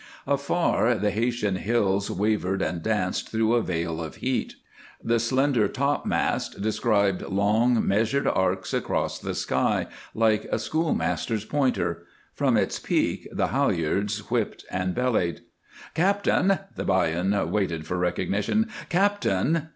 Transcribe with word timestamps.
Afar, 0.25 0.95
the 0.95 1.11
Haytian 1.11 1.57
hills 1.57 2.09
wavered 2.09 2.63
and 2.63 2.81
danced 2.81 3.29
through 3.29 3.53
a 3.53 3.61
veil 3.61 4.01
of 4.01 4.15
heat. 4.15 4.55
The 5.03 5.19
slender 5.19 5.67
topmast 5.67 6.59
described 6.59 7.21
long 7.21 7.87
measured 7.87 8.25
arcs 8.25 8.73
across 8.73 9.19
the 9.19 9.35
sky, 9.35 9.85
like 10.15 10.45
a 10.45 10.57
schoolmaster's 10.57 11.45
pointer; 11.45 12.03
from 12.33 12.57
its 12.57 12.79
peak 12.79 13.27
the 13.31 13.49
halyards 13.49 14.31
whipped 14.31 14.65
and 14.71 14.95
bellied. 14.95 15.41
"Captain!" 15.93 16.57
The 16.75 16.83
'Bajan 16.83 17.51
waited 17.51 17.85
for 17.85 17.95
recognition. 17.99 18.69
"Captain!" 18.89 19.69